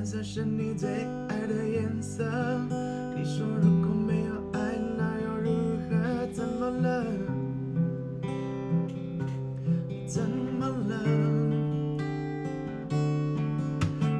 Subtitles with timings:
[0.00, 0.88] 蓝色是你最
[1.28, 2.24] 爱的颜色。
[3.14, 5.50] 你说如果没有爱，那又如
[5.90, 6.26] 何？
[6.32, 7.04] 怎么了？
[10.06, 11.04] 怎么了？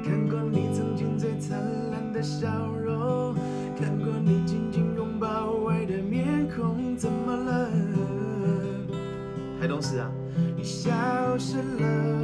[0.04, 1.58] 看过你曾经最灿
[1.90, 3.34] 烂的笑容，
[3.74, 7.70] 看过你紧紧拥抱爱的面孔，怎么了？
[9.58, 10.12] 台东市啊，
[10.58, 10.90] 你消
[11.38, 12.19] 失了。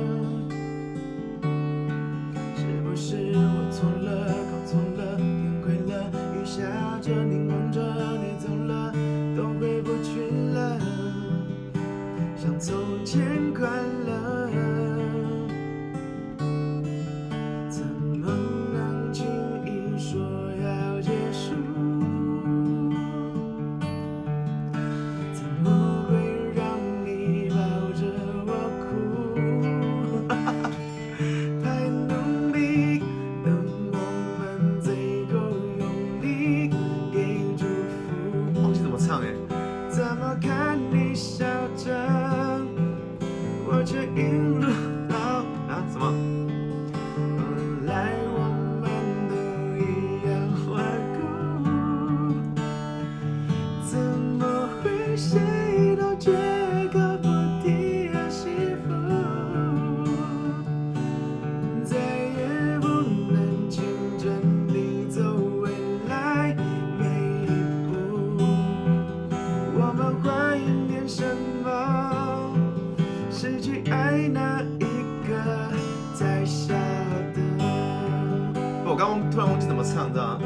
[79.97, 80.41] 唱，知道吗？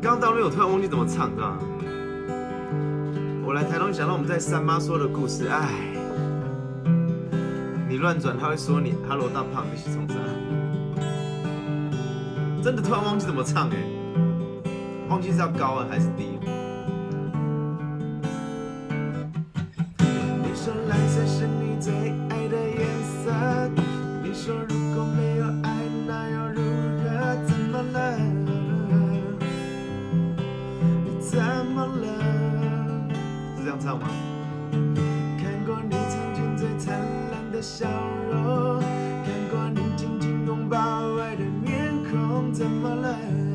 [0.00, 1.42] 刚刚到那边我突然忘记怎么唱，的？
[3.44, 5.68] 我来台东想到我们在三妈说的故事，哎，
[7.86, 10.14] 你乱转他会说你 “hello 大胖”，你是从啥？
[12.62, 13.76] 真的突然忘记怎么唱哎，
[15.10, 16.38] 忘记是要高啊还是低？
[19.98, 21.46] 你说蓝色是
[42.58, 43.47] 孔，怎么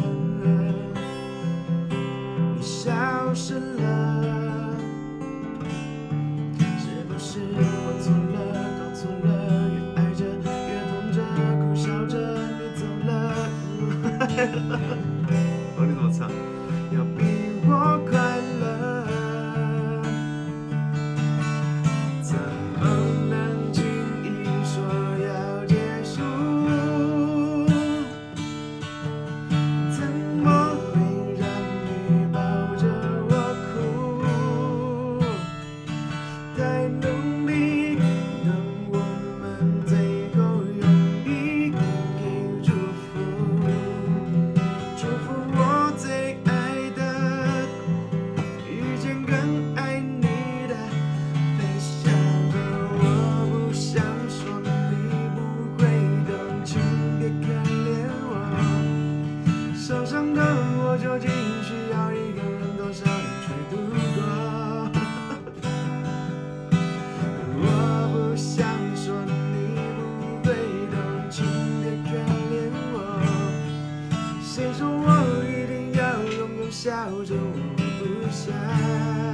[78.33, 79.32] side.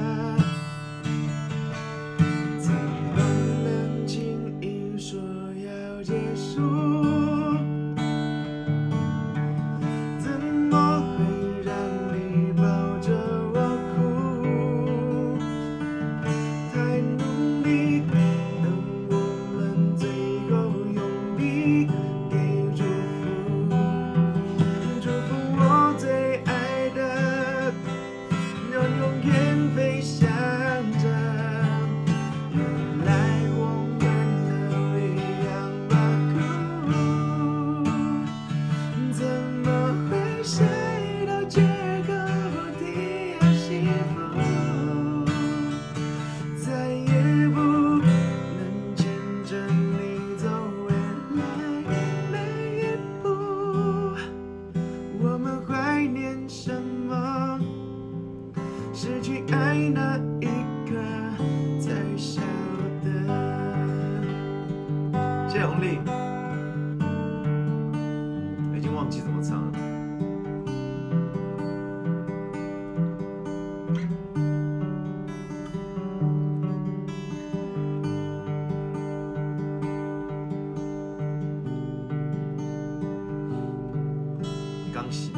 [85.10, 85.34] 谢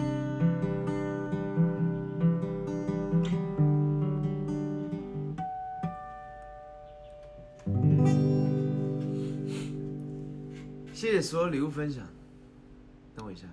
[11.12, 12.06] 谢所有礼物分享。
[13.16, 13.48] 等我一下。